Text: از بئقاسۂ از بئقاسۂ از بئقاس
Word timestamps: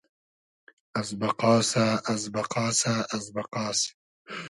از 0.99 1.09
بئقاسۂ 1.19 1.87
از 2.13 2.23
بئقاسۂ 2.33 2.93
از 3.15 3.25
بئقاس 3.35 3.79